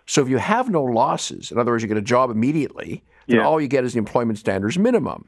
[0.05, 3.37] So if you have no losses, in other words, you get a job immediately, then
[3.37, 3.47] Yeah.
[3.47, 5.25] all you get is the employment standards minimum.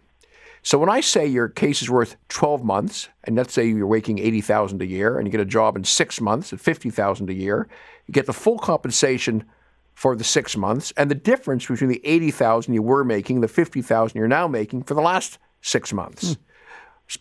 [0.63, 4.19] So when I say your case is worth 12 months, and let's say you're making
[4.19, 7.67] 80,000 a year, and you get a job in six months at 50,000 a year,
[8.07, 9.43] you get the full compensation
[9.93, 14.17] for the six months, and the difference between the 80,000 you were making, the 50,000
[14.17, 16.33] you're now making for the last six months.
[16.33, 16.41] Hmm.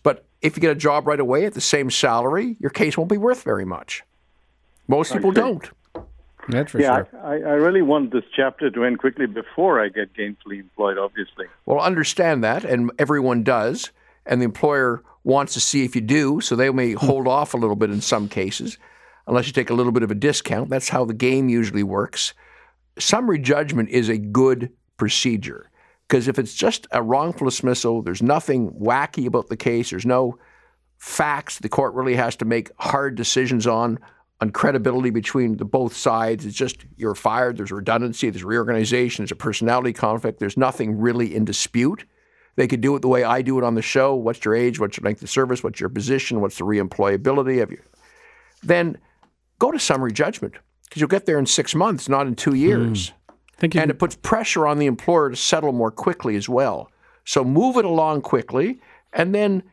[0.01, 3.09] But if you get a job right away at the same salary, your case won't
[3.09, 4.03] be worth very much.
[4.87, 5.69] Most people don't.
[6.47, 7.09] That's for yeah, sure.
[7.23, 11.45] I, I really want this chapter to end quickly before I get gainfully employed, obviously.
[11.65, 13.91] Well, understand that, and everyone does,
[14.25, 17.05] and the employer wants to see if you do, so they may hmm.
[17.05, 18.77] hold off a little bit in some cases,
[19.27, 20.69] unless you take a little bit of a discount.
[20.69, 22.33] That's how the game usually works.
[22.99, 25.69] Summary judgment is a good procedure
[26.07, 30.37] because if it's just a wrongful dismissal, there's nothing wacky about the case, there's no
[30.97, 33.99] facts the court really has to make hard decisions on
[34.41, 36.45] on credibility between the both sides.
[36.45, 41.33] It's just you're fired, there's redundancy, there's reorganization, there's a personality conflict, there's nothing really
[41.33, 42.05] in dispute.
[42.55, 44.13] They could do it the way I do it on the show.
[44.13, 44.79] What's your age?
[44.79, 45.63] What's your length of service?
[45.63, 46.41] What's your position?
[46.41, 47.81] What's the reemployability of you?
[48.61, 48.97] Then
[49.59, 53.09] go to summary judgment because you'll get there in six months, not in two years.
[53.09, 53.15] Hmm.
[53.57, 56.91] Think you And it puts pressure on the employer to settle more quickly as well.
[57.25, 58.81] So move it along quickly,
[59.13, 59.63] and then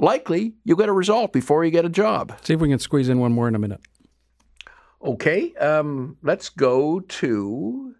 [0.00, 2.36] likely you'll get a result before you get a job.
[2.42, 3.80] see if we can squeeze in one more in a minute.
[5.02, 7.94] Okay, um, let's go to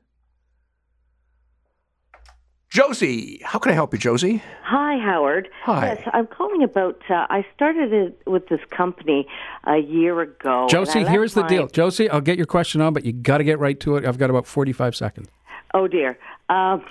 [2.71, 3.41] Josie.
[3.45, 4.43] How can I help you, Josie?
[4.65, 5.49] Hi, Howard.
[5.63, 5.95] Hi.
[5.95, 7.01] Yes, I'm calling about.
[7.09, 9.27] Uh, I started it with this company
[9.65, 10.67] a year ago.
[10.69, 11.67] Josie, here's the my- deal.
[11.69, 14.05] Josie, I'll get your question on, but you got to get right to it.
[14.05, 15.29] I've got about 45 seconds.
[15.75, 16.19] Oh dear.
[16.49, 16.85] Um,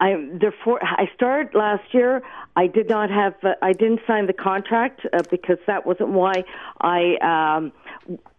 [0.00, 2.22] I therefore I started last year.
[2.54, 3.34] I did not have.
[3.42, 6.44] Uh, I didn't sign the contract uh, because that wasn't why
[6.80, 7.16] I.
[7.56, 7.72] Um,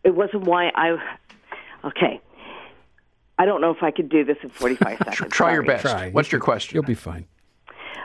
[0.04, 0.98] it wasn't why I.
[1.84, 2.22] Okay.
[3.40, 5.32] I don't know if I could do this in 45 seconds.
[5.32, 5.84] Try your best.
[5.84, 6.10] Try.
[6.12, 6.76] What's your question?
[6.76, 7.26] You'll be fine.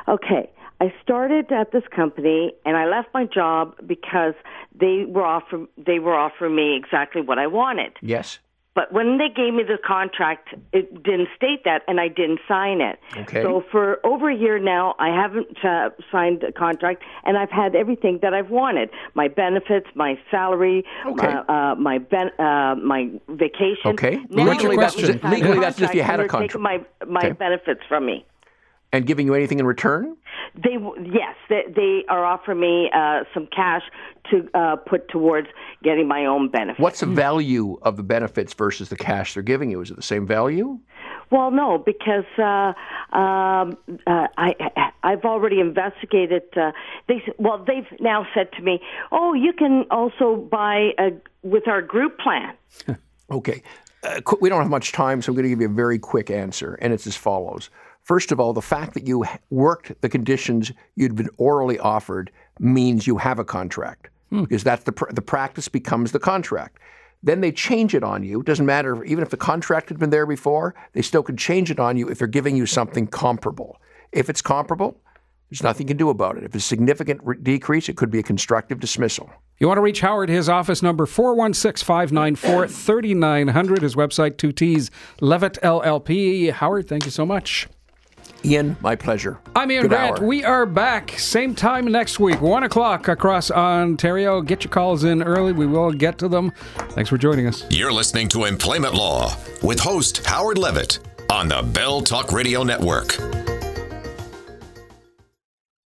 [0.09, 0.51] Okay.
[0.81, 4.35] I started at this company and I left my job because
[4.75, 7.93] they were offer they were offering me exactly what I wanted.
[8.01, 8.41] Yes.
[8.75, 12.81] But when they gave me the contract, it didn't state that, and I didn't sign
[12.81, 12.99] it.
[13.19, 13.43] Okay.
[13.43, 17.75] So for over a year now, I haven't uh, signed a contract, and I've had
[17.77, 21.27] everything that I've wanted: my benefits, my salary, Okay.
[21.27, 23.91] uh, uh, my ben- uh, my vacation.
[23.93, 24.19] Okay.
[24.31, 26.89] Now Legally, that's just- legally, that's just if you had a they're taking contract.
[27.03, 27.33] my my Okay.
[27.33, 28.25] benefits from me.
[28.93, 30.17] And giving you anything in return?
[30.55, 33.83] They yes, they, they are offering me uh, some cash
[34.31, 35.49] to uh, put towards
[35.83, 36.79] getting my own benefits.
[36.79, 39.81] What's the value of the benefits versus the cash they're giving you?
[39.81, 40.79] Is it the same value?
[41.31, 42.75] Well, no, because uh,
[43.17, 46.43] um, uh, I, I I've already investigated.
[46.55, 46.73] Uh,
[47.09, 51.13] they well, they've now said to me, "Oh, you can also buy a,
[51.43, 52.55] with our group plan."
[53.31, 53.63] Okay.
[54.03, 56.29] Uh, we don't have much time, so I'm going to give you a very quick
[56.31, 57.71] answer, and it's as follows.
[58.03, 63.07] First of all, the fact that you worked the conditions you'd been orally offered means
[63.07, 64.43] you have a contract, hmm.
[64.43, 66.79] because that's the pr- the practice becomes the contract.
[67.23, 68.41] Then they change it on you.
[68.41, 71.71] It doesn't matter, even if the contract had been there before, they still could change
[71.71, 73.81] it on you if they're giving you something comparable.
[74.11, 75.01] If it's comparable,
[75.49, 76.45] there's nothing you can do about it.
[76.45, 79.31] If it's a significant re- decrease, it could be a constructive dismissal.
[79.59, 84.91] You want to reach Howard, his office number 416 594 3900, his website 2Ts,
[85.21, 86.51] Levitt LLP.
[86.51, 87.69] Howard, thank you so much.
[88.45, 89.39] Iain, my pleasure.
[89.55, 90.19] I'm Iain Good Grant.
[90.19, 90.27] hour.
[90.27, 94.41] We are back same time next week, 1 o'clock across Ontario.
[94.41, 95.53] Get your calls in early.
[95.53, 96.53] We will get to them.
[96.91, 97.65] Thanks for joining us.
[97.71, 100.99] You're listening to Employment Law with host Howard Levitt
[101.31, 103.17] on the Bell Talk Radio Network.